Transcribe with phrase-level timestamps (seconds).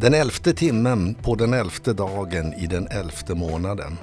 [0.00, 3.98] Den elfte timmen på den elfte dagen i den elfte månaden.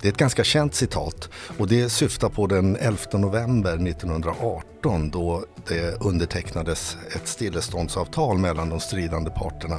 [0.00, 5.44] Det är ett ganska känt citat och det syftar på den 11 november 1918 då
[5.68, 9.78] det undertecknades ett stilleståndsavtal mellan de stridande parterna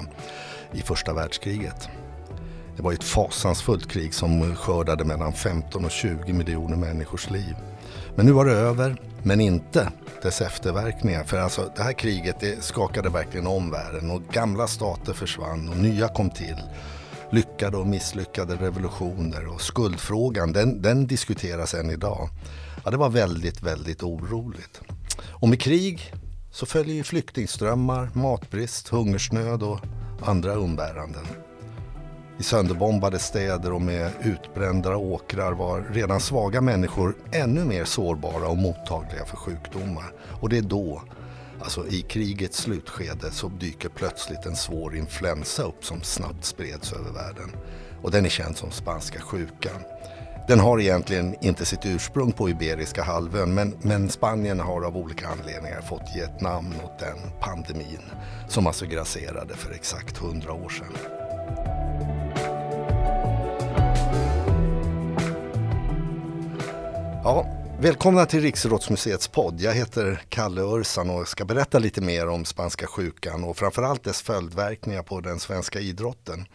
[0.73, 1.89] i första världskriget.
[2.75, 7.55] Det var ett fasansfullt krig som skördade mellan 15 och 20 miljoner människors liv.
[8.15, 9.91] Men nu var det över, men inte
[10.21, 11.23] dess efterverkningar.
[11.23, 15.77] För alltså, det här kriget det skakade verkligen om världen och gamla stater försvann och
[15.77, 16.57] nya kom till.
[17.31, 22.29] Lyckade och misslyckade revolutioner och skuldfrågan den, den diskuteras än idag.
[22.83, 24.81] Ja, det var väldigt, väldigt oroligt.
[25.23, 26.13] Och med krig
[26.51, 29.79] så följer ju flyktingströmmar, matbrist, hungersnöd och
[30.21, 31.25] andra umbäranden.
[32.41, 38.57] I sönderbombade städer och med utbrända åkrar var redan svaga människor ännu mer sårbara och
[38.57, 40.13] mottagliga för sjukdomar.
[40.41, 41.01] Och det är då,
[41.59, 47.11] alltså i krigets slutskede, så dyker plötsligt en svår influensa upp som snabbt spreds över
[47.11, 47.51] världen.
[48.01, 49.81] Och den är känd som spanska sjukan.
[50.47, 55.27] Den har egentligen inte sitt ursprung på Iberiska halvön men, men Spanien har av olika
[55.27, 58.11] anledningar fått ge ett namn åt den pandemin
[58.47, 61.80] som alltså grasserade för exakt hundra år sedan.
[67.23, 67.45] Ja,
[67.79, 69.61] välkomna till Riksrådsmuseets podd.
[69.61, 74.21] Jag heter Kalle Örsan och ska berätta lite mer om spanska sjukan och framförallt dess
[74.21, 76.45] följdverkningar på den svenska idrotten.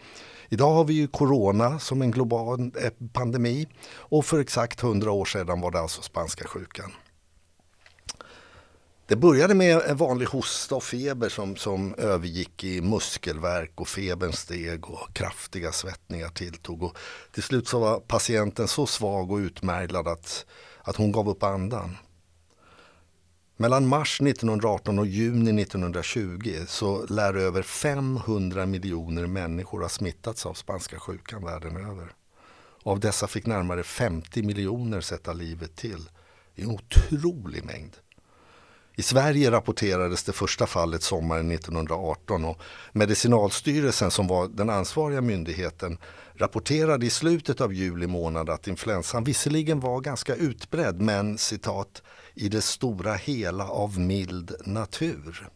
[0.49, 5.25] Idag har vi ju corona som en global eh, pandemi och för exakt hundra år
[5.25, 6.91] sedan var det alltså spanska sjukan.
[9.07, 14.33] Det började med en vanlig hosta och feber som, som övergick i muskelvärk och febern
[14.33, 16.83] steg och kraftiga svettningar tilltog.
[16.83, 16.97] Och
[17.31, 20.45] till slut så var patienten så svag och utmärglad att,
[20.81, 21.97] att hon gav upp andan.
[23.57, 30.53] Mellan mars 1918 och juni 1920 så lär över 500 miljoner människor ha smittats av
[30.53, 32.11] spanska sjukan världen över.
[32.83, 36.09] Och av dessa fick närmare 50 miljoner sätta livet till.
[36.55, 37.97] Det är en otrolig mängd.
[38.99, 45.97] I Sverige rapporterades det första fallet sommaren 1918 och Medicinalstyrelsen som var den ansvariga myndigheten
[46.35, 52.01] rapporterade i slutet av juli månad att influensan visserligen var ganska utbredd men citat
[52.33, 55.49] i det stora hela av mild natur.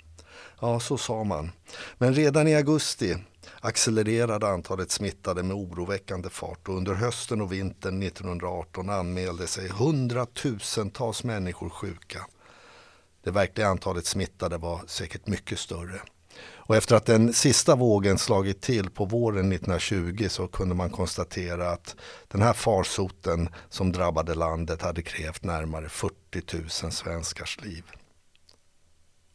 [0.59, 1.51] Ja, så sa man.
[1.97, 3.15] Men redan i augusti
[3.59, 11.23] accelererade antalet smittade med oroväckande fart och under hösten och vintern 1918 anmälde sig hundratusentals
[11.23, 12.25] människor sjuka.
[13.23, 16.01] Det verkliga antalet smittade var säkert mycket större.
[16.71, 21.71] Och efter att den sista vågen slagit till på våren 1920 så kunde man konstatera
[21.71, 21.95] att
[22.27, 26.13] den här farsoten som drabbade landet hade krävt närmare 40
[26.83, 27.83] 000 svenskars liv.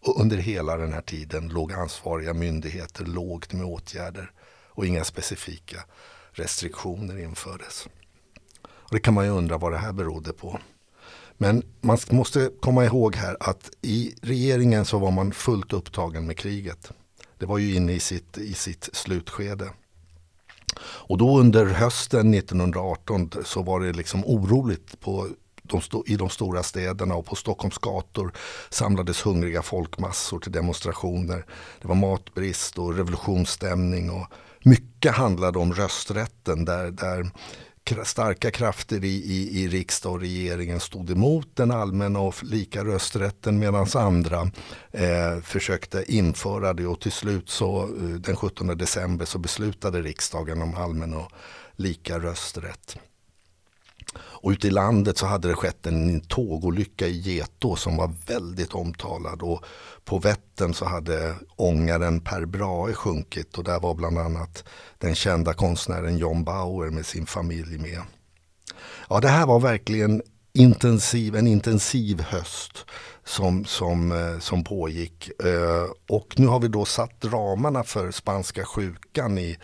[0.01, 4.33] Och under hela den här tiden låg ansvariga myndigheter lågt med åtgärder
[4.69, 5.85] och inga specifika
[6.33, 7.89] restriktioner infördes.
[8.63, 10.61] Och det kan man ju undra vad det här berodde på.
[11.39, 16.39] Men man måste komma ihåg här att i regeringen så var man fullt upptagen med
[16.39, 16.93] kriget.
[17.39, 19.71] Det var ju inne i sitt, i sitt slutskede.
[20.81, 25.29] Och då under hösten 1918 så var det liksom oroligt på
[25.63, 28.33] de i de stora städerna och på Stockholms gator
[28.71, 31.47] samlades hungriga folkmassor till demonstrationer.
[31.83, 34.27] Det var matbrist och revolutionsstämning och
[34.63, 37.31] mycket handlade om rösträtten där, där
[38.05, 43.59] starka krafter i, i, i riksdag och regeringen stod emot den allmänna och lika rösträtten
[43.59, 44.51] medan andra
[44.93, 50.63] eh, försökte införa det och till slut så eh, den 17 december så beslutade riksdagen
[50.63, 51.33] om allmän och
[51.77, 52.99] lika rösträtt.
[54.19, 58.75] Och ute i landet så hade det skett en tågolycka i Getå som var väldigt
[58.75, 59.43] omtalad.
[59.43, 59.65] Och
[60.05, 64.65] på Vättern så hade ångaren Per Brahe sjunkit och där var bland annat
[64.99, 68.03] den kända konstnären John Bauer med sin familj med.
[69.09, 70.23] Ja, det här var verkligen
[70.53, 72.85] intensiv, en intensiv höst
[73.25, 75.31] som, som, eh, som pågick.
[75.45, 79.59] Eh, och nu har vi då satt ramarna för spanska sjukan i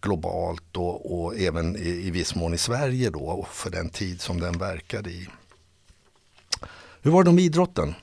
[0.00, 4.40] globalt och, och även i, i viss mån i Sverige då för den tid som
[4.40, 5.28] den verkade i.
[7.02, 7.94] Hur var det med idrotten?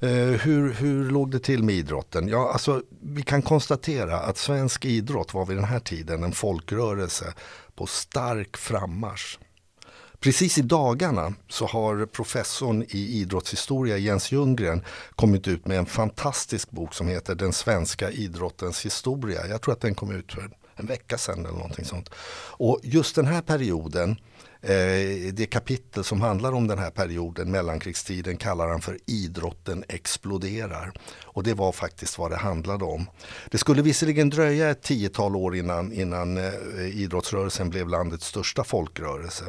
[0.00, 2.28] Eh, hur, hur låg det till med idrotten?
[2.28, 7.34] Ja, alltså, vi kan konstatera att svensk idrott var vid den här tiden en folkrörelse
[7.74, 9.38] på stark frammarsch.
[10.20, 14.84] Precis i dagarna så har professorn i idrottshistoria Jens Ljunggren
[15.14, 19.46] kommit ut med en fantastisk bok som heter Den svenska idrottens historia.
[19.46, 22.10] Jag tror att den kom ut för en vecka sedan eller någonting sånt.
[22.56, 24.16] Och just den här perioden
[24.66, 30.92] Eh, det kapitel som handlar om den här perioden, mellankrigstiden, kallar han för Idrotten exploderar.
[31.24, 33.06] Och det var faktiskt vad det handlade om.
[33.50, 39.44] Det skulle visserligen dröja ett tiotal år innan, innan eh, idrottsrörelsen blev landets största folkrörelse.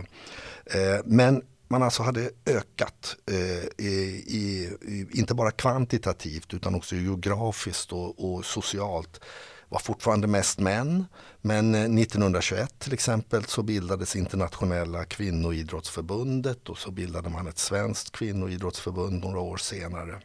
[0.65, 4.69] Eh, men man alltså hade ökat, eh, i, i,
[5.11, 9.21] inte bara kvantitativt utan också geografiskt och, och socialt
[9.75, 11.05] var fortfarande mest män.
[11.41, 18.11] Men eh, 1921 till exempel så bildades internationella kvinnoidrottsförbundet och så bildade man ett svenskt
[18.11, 20.21] kvinnoidrottsförbund några år senare.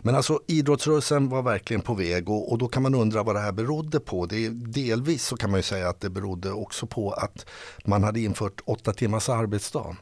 [0.00, 3.40] Men alltså idrottsrörelsen var verkligen på väg och, och, då kan man undra vad det
[3.40, 4.26] här berodde på.
[4.26, 7.46] Det, delvis så kan man ju säga att det berodde också på att
[7.84, 9.96] man hade infört åtta timmars arbetsdag.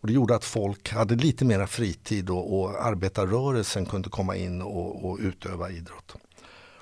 [0.00, 4.62] Och det gjorde att folk hade lite mera fritid och, och arbetarrörelsen kunde komma in
[4.62, 6.16] och, och utöva idrott.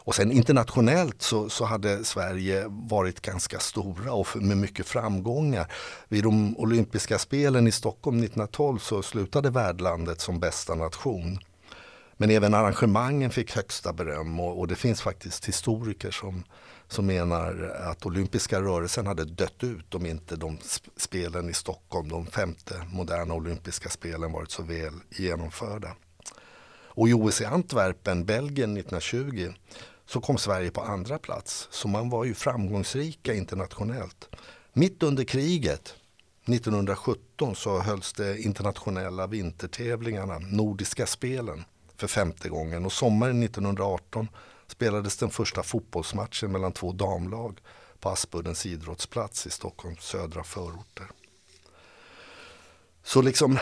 [0.08, 5.72] Och sen internationellt så, så, hade Sverige varit ganska stora och med mycket framgångar.
[6.08, 11.38] Vid de olympiska spelen i Stockholm 1912 så slutade värdlandet som bästa nation.
[12.16, 16.44] Men även arrangemangen fick högsta beröm och, och det finns faktiskt historiker som,
[16.88, 20.58] som menar att olympiska rörelsen hade dött ut om inte de
[20.96, 25.94] spelen i Stockholm, de femte moderna olympiska spelen varit så väl genomförda.
[26.98, 29.52] Och i OS i Antwerpen, Belgien 1920
[30.08, 31.68] så kom Sverige på andra plats.
[31.70, 34.28] Så man var ju framgångsrika internationellt.
[34.72, 35.94] Mitt under kriget
[36.46, 41.64] 1917 så hölls det internationella vintertävlingarna, Nordiska spelen,
[41.96, 42.84] för femte gången.
[42.84, 44.28] Och sommaren 1918
[44.66, 47.60] spelades den första fotbollsmatchen mellan två damlag
[48.00, 51.06] på Aspuddens idrottsplats i Stockholms södra förorter.
[53.02, 53.58] Så liksom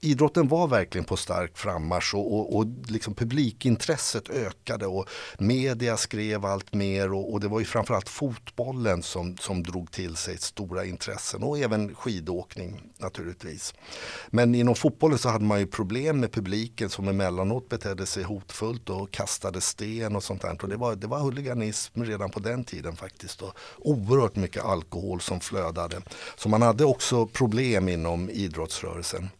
[0.00, 5.08] idrotten var verkligen på stark frammarsch och, och, och liksom publikintresset ökade och
[5.38, 10.16] media skrev allt mer och, och, det var ju framförallt fotbollen som, som drog till
[10.16, 13.74] sig stora intressen och även skidåkning naturligtvis.
[14.28, 18.90] Men inom fotbollen så hade man ju problem med publiken som emellanåt betedde sig hotfullt
[18.90, 20.58] och kastade sten och sånt där.
[20.62, 25.20] Och det var, det var huliganism redan på den tiden faktiskt och oerhört mycket alkohol
[25.20, 26.02] som flödade.
[26.36, 29.30] Så man hade också problem inom idrottsrörelsen.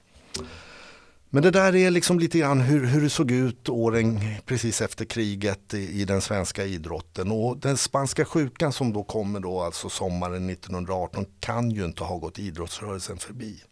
[1.33, 5.05] Men det där är liksom lite grann hur, hur det såg ut åren precis efter
[5.05, 7.31] kriget i, i, den svenska idrotten.
[7.31, 12.17] Och den spanska sjukan som då kommer då alltså sommaren 1918 kan ju inte ha
[12.17, 13.63] gått idrottsrörelsen förbi.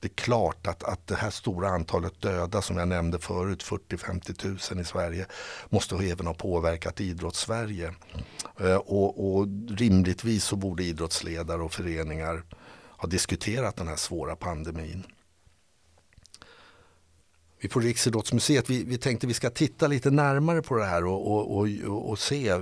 [0.00, 4.72] Det är klart att, att det här stora antalet döda som jag nämnde förut, 40-50
[4.74, 5.26] 000 i Sverige,
[5.68, 7.94] måste även ha påverkat idrottssverige.
[8.60, 12.42] Eh, och, och rimligtvis så borde idrottsledare och föreningar
[12.96, 15.04] ha diskuterat den här svåra pandemin
[17.64, 21.32] vi på Riksidrottsmuseet vi, vi tänkte vi ska titta lite närmare på det här och,
[21.32, 22.52] och, och, och se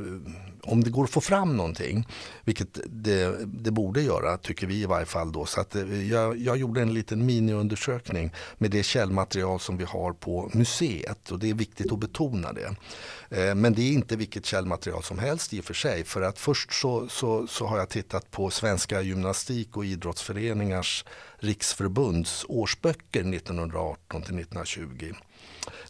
[0.62, 2.08] om det går att få fram någonting,
[2.44, 5.32] vilket det, det, borde göra, tycker vi i varje fall.
[5.32, 5.46] Då.
[5.46, 10.12] Så att eh, jag, jag gjorde en liten miniundersökning med det källmaterial som vi har
[10.12, 12.76] på museet och det är viktigt att betona det.
[13.30, 16.04] Eh, men det är inte vilket källmaterial som helst i och för sig.
[16.04, 21.04] För att först så, så, så har jag tittat på Svenska gymnastik och idrottsföreningars
[21.36, 25.14] riksförbunds årsböcker 1918 till 1920.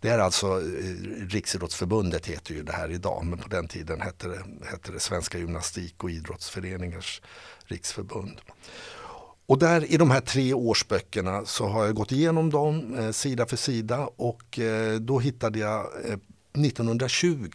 [0.02, 4.28] Det är alltså eh, Riksidrottsförbundet heter ju det här idag men på den tiden hette
[4.28, 7.22] det, hette det Svenska gymnastik och idrottsföreningars
[7.64, 8.40] riksförbund.
[9.46, 13.46] Och där i de här tre årsböckerna så har jag gått igenom dem eh, sida
[13.46, 16.18] för sida och eh, då hittade jag eh,
[16.62, 17.48] 1920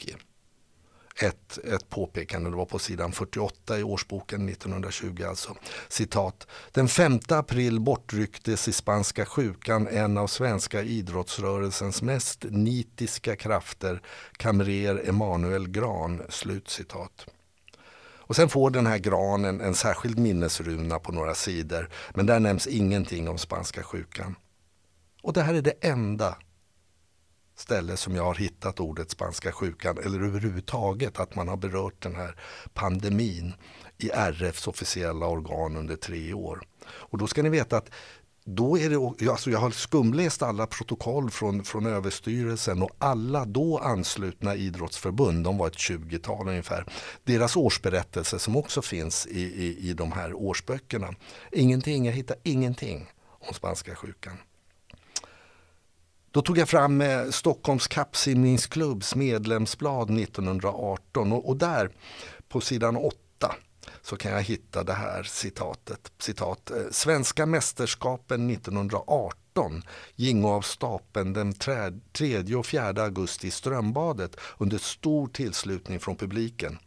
[1.19, 5.55] ett, ett påpekande, det var på sidan 48 i årsboken 1920 alltså.
[5.87, 6.47] Citat.
[6.71, 14.01] Den 5 april bortrycktes i spanska sjukan en av svenska idrottsrörelsens mest nitiska krafter,
[14.37, 16.21] kamrer Emanuel Gran.
[16.29, 17.25] Slut citat.
[18.27, 21.89] Och sen får den här granen en särskild minnesruna på några sidor.
[22.13, 24.35] Men där nämns ingenting om spanska sjukan.
[25.21, 26.37] Och det här är det enda
[27.59, 32.15] ställe som jag har hittat ordet spanska sjukan eller överhuvudtaget att man har berört den
[32.15, 32.35] här
[32.73, 33.53] pandemin
[33.97, 36.61] i RFs officiella organ under tre år.
[36.87, 37.89] Och då ska ni veta att
[38.49, 43.77] då är det, alltså jag har skumläst alla protokoll från, från Överstyrelsen och alla då
[43.77, 46.85] anslutna idrottsförbund, de var ett 20-tal ungefär,
[47.23, 51.13] deras årsberättelse som också finns i, i, i de här årsböckerna.
[51.51, 54.37] Ingenting, jag hittar ingenting om spanska sjukan.
[56.37, 61.89] Då tog jag fram eh, Stockholms kappsimningsklubbs medlemsblad 1918 och, och där
[62.49, 63.17] på sidan 8
[64.01, 66.11] så kan jag hitta det här citatet.
[66.19, 69.83] Citat, eh, Svenska mästerskapen 1918
[70.15, 76.79] gingo av stapeln den 3 och 4 augusti i Strömbadet under stor tillslutning från publiken.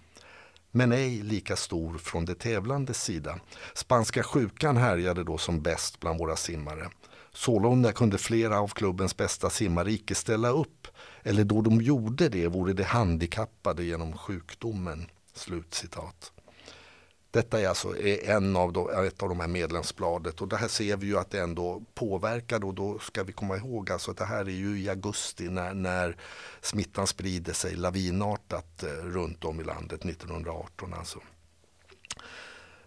[0.70, 3.40] men ej lika stor från det tävlandes sida.
[3.74, 6.90] Spanska sjukan härjade då som bäst bland våra simmare.
[7.32, 10.88] Sålunda kunde flera av klubbens bästa simmare icke ställa upp,
[11.22, 15.06] eller då de gjorde det vore de handikappade genom sjukdomen.
[15.34, 16.32] Slutcitat.
[17.30, 20.68] Detta är alltså e- en av de, ett av de här medlemsbladet och det här
[20.68, 24.16] ser vi ju att det ändå påverkar och då ska vi komma ihåg alltså att
[24.16, 26.16] det här är ju i augusti när, när
[26.60, 31.18] smittan sprider sig lavinartat eh, runt om i landet 1918 alltså.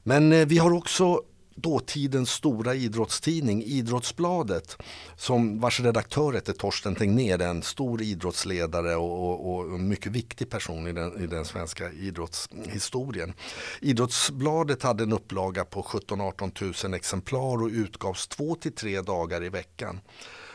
[0.03, 1.23] Men eh, vi har också
[1.55, 4.77] dåtidens stora idrottstidning Idrottsbladet
[5.15, 10.87] som vars redaktör hette Torsten Tegnér, en stor idrottsledare och, och, och mycket viktig person
[10.87, 13.33] i den, i den, svenska idrottshistorien.
[13.81, 19.49] Idrottsbladet hade en upplaga på 17-18 000 exemplar och utgavs två till tre dagar i
[19.49, 19.99] veckan.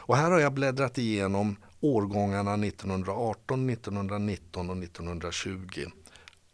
[0.08, 5.86] Och här har jag bläddrat igenom årgångarna 1918, 1919 och 1920.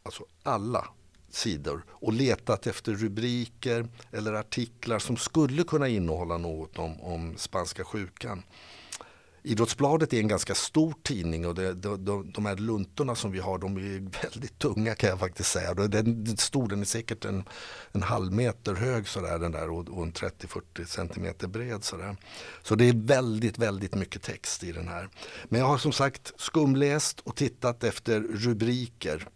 [0.02, 0.88] Alltså alla
[1.34, 7.84] sidor och letat efter rubriker eller artiklar som skulle kunna innehålla något om, om spanska
[7.84, 8.42] sjukan.
[9.46, 13.38] Idrottsbladet är en ganska stor tidning och det, de, de, de här luntorna som vi
[13.38, 15.74] har de är väldigt tunga kan jag faktiskt säga.
[15.74, 17.44] Den är stor, den är säkert en,
[17.92, 21.84] en halv meter hög sådär, den där, och, och en 30-40 centimeter bred.
[21.84, 22.16] Sådär.
[22.62, 25.08] Så det är väldigt, väldigt mycket text i den här.
[25.44, 29.28] Men jag har som sagt skumläst och tittat efter rubriker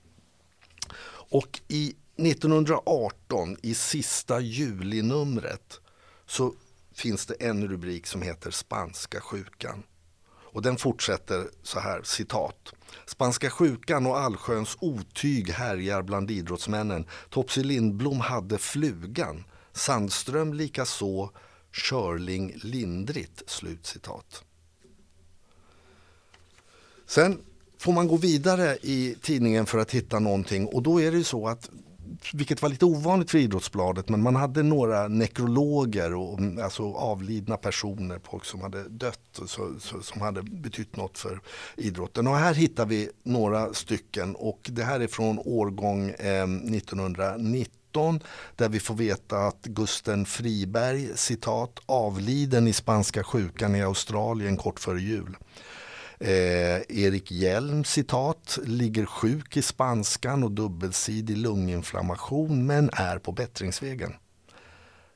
[1.30, 5.80] och i 1918 i sista julinumret
[6.26, 6.54] så
[6.94, 9.82] finns det en rubrik som heter Spanska sjukan.
[10.52, 12.74] Och den fortsätter så här, citat.
[13.06, 17.06] Spanska sjukan och allsköns otyg härjar bland idrottsmännen.
[17.30, 19.44] Topsy Lindblom hade flugan.
[19.72, 21.30] Sandström likaså.
[21.72, 23.42] Körling lindrigt.
[23.46, 24.44] Slut citat.
[27.06, 27.44] Sen
[27.78, 31.24] får man gå vidare i tidningen för att hitta någonting och då är det ju
[31.24, 31.70] så att
[32.32, 37.56] vilket var lite ovanligt för Idrottsbladet, men man hade några nekrologer och mm, alltså avlidna
[37.56, 41.40] personer, folk som hade dött, så, så, som hade betytt något för
[41.76, 42.26] idrotten.
[42.26, 48.20] Och här hittar vi några stycken och det här är från årgång eh, 1919
[48.56, 54.80] där vi får veta att Gusten Friberg, citat, avliden i spanska sjukan i Australien kort
[54.80, 55.36] före jul.
[56.20, 64.14] Eh, Erik Hjelm citat, ligger sjuk i spanskan och dubbelsidig lunginflammation men är på bättringsvägen.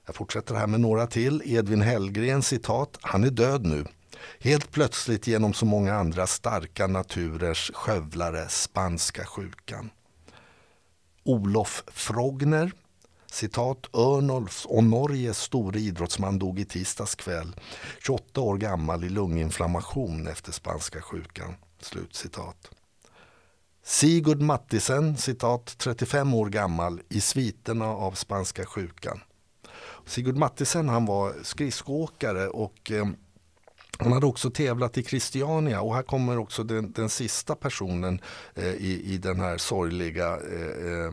[0.06, 1.42] Jag fortsätter här med några till.
[1.44, 3.84] Edvin Hellgren citat, han är död nu.
[4.38, 9.90] Helt plötsligt genom så många andra starka naturers skövlare spanska sjukan.
[11.24, 12.72] Olof Frogner
[13.32, 17.56] Citat Örnolfs och Norges store idrottsman dog i tisdags kväll,
[18.06, 21.54] 28 år gammal i lunginflammation efter spanska sjukan.
[21.80, 22.70] Slut citat.
[23.84, 29.20] Sigurd Mattisen, citat 35 år gammal, i sviterna av spanska sjukan.
[30.06, 33.06] Sigurd Mattisen han var skridskoåkare och eh,
[33.98, 38.20] han hade också tävlat i Christiania och här kommer också den, den sista personen
[38.54, 41.12] eh, i, i den här sorgliga eh, eh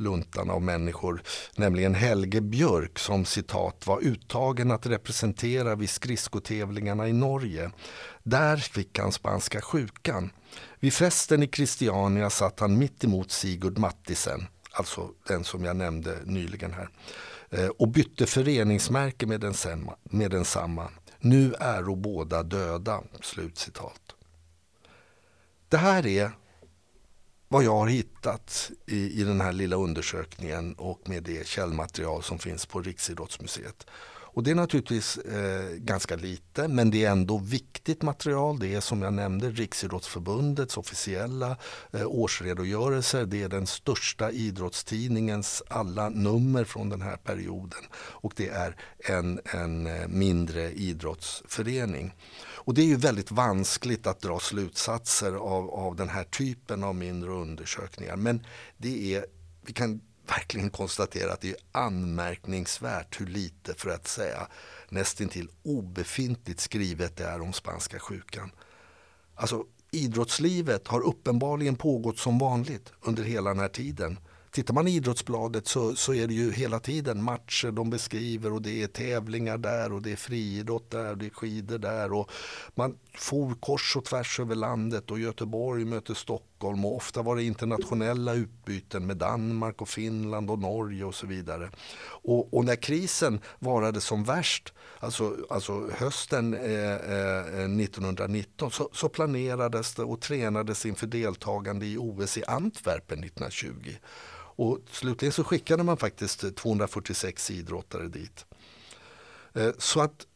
[0.00, 1.22] luntan av människor,
[1.56, 7.70] nämligen Helge Björk som citat var uttagen att representera vid skridskotävlingarna i Norge.
[8.22, 10.30] Där fick han spanska sjukan.
[10.80, 16.18] Vid festen i Christiania satt han mitt emot Sigurd Mattisen, alltså den som jag nämnde
[16.24, 16.88] nyligen här,
[17.50, 19.96] eh, och bytte föreningsmärke med, densamma.
[20.02, 20.88] Med densamma.
[21.18, 23.02] Nu är båda döda.
[23.20, 24.00] Slutcitat.
[25.68, 26.32] Det här är
[27.52, 32.38] vad jag har hittat i, i den här lilla undersökningen och med det källmaterial som
[32.38, 33.86] finns på Riksidrottsmuseet.
[34.32, 38.58] Och det är naturligtvis eh, ganska lite men det är ändå viktigt material.
[38.58, 41.56] Det är som jag nämnde Riksidrottsförbundets officiella
[41.92, 43.26] eh, årsredogörelser.
[43.26, 47.82] Det är den största idrottstidningens alla nummer från den här perioden.
[47.94, 52.14] Och det är en, en eh, mindre idrottsförening.
[52.62, 56.94] Och det är ju väldigt vanskligt att dra slutsatser av, av den här typen av
[56.94, 58.16] mindre undersökningar.
[58.16, 59.26] Men det är,
[59.62, 64.48] vi kan verkligen konstatera att det är anmärkningsvärt hur lite, för att säga
[64.88, 68.50] nästintill obefintligt skrivet det är om spanska sjukan.
[69.34, 74.18] Alltså idrottslivet har uppenbarligen pågått som vanligt under hela den här tiden
[74.50, 78.62] tittar man i Idrottsbladet så, så är det ju hela tiden matcher de beskriver och
[78.62, 82.12] det är tävlingar där och det är friidrott där och det är skidor där.
[82.12, 82.30] Och
[82.74, 87.42] man for kors och tvärs över landet och Göteborg möter Stockholm och ofta var det
[87.42, 91.70] internationella utbyten med Danmark och Finland och Norge och så vidare.
[92.02, 99.08] Och, och när krisen varade som värst, alltså, alltså hösten eh, eh, 1919, så, så
[99.08, 103.96] planerades det och tränades inför deltagande i OS i Antwerpen 1920.
[104.60, 108.46] Och slutligen så skickade man faktiskt 246 idrottare dit.
[109.54, 110.26] Eh, så att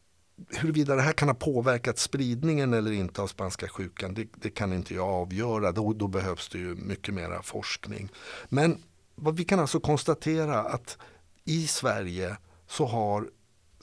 [0.48, 4.72] huruvida det här kan ha påverkat spridningen eller inte av spanska sjukan, det, det kan
[4.72, 5.72] inte jag avgöra.
[5.72, 8.08] Då, då, behövs det ju mycket mera forskning.
[8.48, 8.82] Men
[9.14, 10.98] vad vi kan alltså konstatera att
[11.44, 13.30] i Sverige så har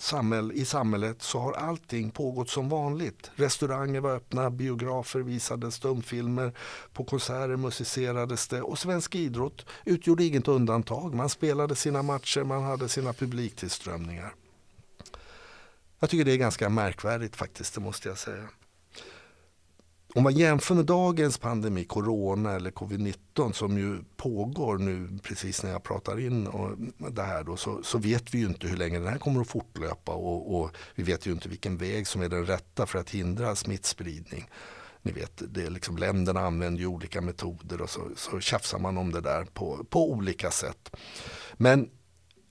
[0.01, 3.31] samhäll, i samhället så har allting pågått som vanligt.
[3.36, 6.53] Restauranger var öppna, biografer visade stumfilmer,
[6.93, 11.13] på konserter musicerades det och svensk idrott utgjorde inget undantag.
[11.13, 14.34] Man spelade sina matcher, man hade sina publiktillströmningar.
[16.00, 18.48] Jag tycker det är ganska märkvärdigt faktiskt, det måste jag säga.
[20.15, 25.72] Om man jämför med dagens pandemi, corona eller covid-19 som ju pågår nu precis när
[25.72, 26.77] jag pratar in och
[27.12, 29.48] det här då, så, så vet vi ju inte hur länge den här kommer att
[29.48, 33.10] fortlöpa och, och, vi vet ju inte vilken väg som är den rätta för att
[33.10, 34.50] hindra smittspridning.
[35.01, 38.98] Ni vet, det är liksom, länderna använder ju olika metoder och så, så tjafsar man
[38.98, 40.96] om det där på, på olika sätt.
[41.53, 41.89] Men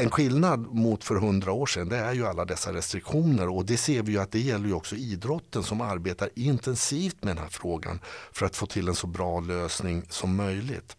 [0.01, 3.77] en skillnad mot för hundra år sedan det är ju alla dessa restriktioner och det
[3.77, 7.51] ser vi ju att det gäller ju också idrotten som arbetar intensivt med den här
[7.51, 8.01] frågan
[8.33, 10.97] för att få till en så bra lösning som möjligt.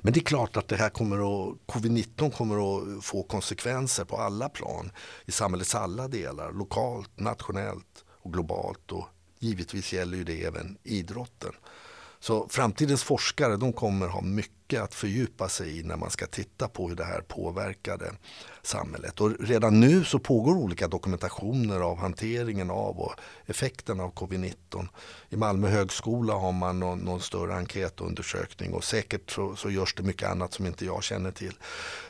[0.00, 4.16] Men det är klart att det här kommer att, covid-19 kommer att få konsekvenser på
[4.16, 4.90] alla plan
[5.26, 9.08] i samhällets alla delar, lokalt, nationellt och globalt och
[9.38, 11.52] givetvis gäller ju det även idrotten.
[12.20, 16.68] Så framtidens forskare de kommer ha mycket att fördjupa sig i när man ska titta
[16.68, 18.12] på hur det här påverkade
[18.62, 19.20] samhället.
[19.20, 23.12] Och redan nu så pågår olika dokumentationer av hanteringen av och
[23.46, 24.88] effekten av covid-19.
[25.28, 30.02] I Malmö högskola har man någon, någon större enkätundersökning och säkert så, så görs det
[30.02, 31.54] mycket annat som inte jag känner till.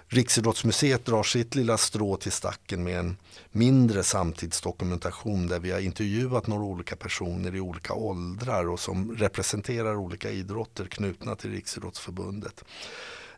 [0.08, 3.16] Riksidrottsmuseet drar sitt lilla strå till stacken med en
[3.50, 9.96] mindre samtidsdokumentation där vi har intervjuat några olika personer i olika åldrar och som representerar
[9.96, 12.64] olika idrotter knutna till Riksidrottsförbundet landet.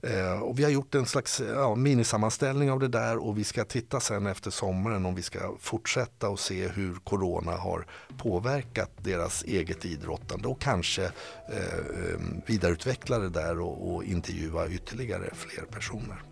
[0.03, 3.45] Eh, och vi har gjort en slags eh, ja, minisammanställning av det där och vi
[3.45, 7.87] ska titta sen efter sommaren om vi ska fortsätta och se hur corona har
[8.19, 11.11] påverkat deras eget idrottande och kanske eh,
[11.49, 16.23] eh vidareutveckla det där och, och intervjua ytterligare fler personer.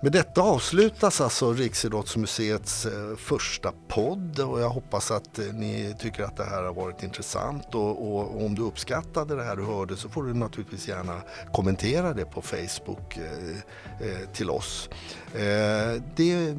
[0.00, 6.22] Med detta avslutas alltså Riksidrottsmuseets eh, första podd och jag hoppas att eh, ni tycker
[6.22, 9.96] att det här har varit intressant och, och, om du uppskattade det här du hörde
[9.96, 11.20] så får du naturligtvis gärna
[11.52, 14.88] kommentera det på Facebook eh, eh till oss.
[16.16, 16.56] det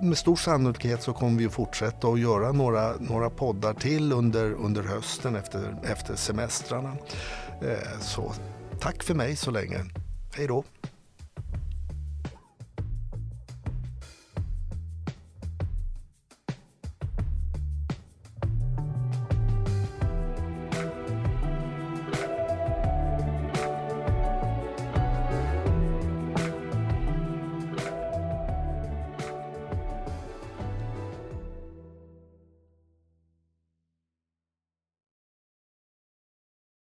[0.00, 4.52] med stor sannolikhet så kommer vi att fortsätta att göra några, några poddar till under,
[4.52, 6.96] under hösten efter, efter semestrarna.
[8.00, 8.32] så
[8.80, 9.84] tack för mig så länge.
[10.34, 10.64] Hej då!